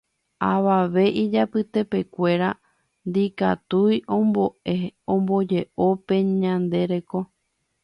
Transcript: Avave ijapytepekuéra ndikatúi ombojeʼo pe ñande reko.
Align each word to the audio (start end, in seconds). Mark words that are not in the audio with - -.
Avave 0.51 1.03
ijapytepekuéra 1.23 2.49
ndikatúi 3.07 3.95
ombojeʼo 5.13 5.85
pe 6.07 6.15
ñande 6.41 6.79
reko. 6.91 7.19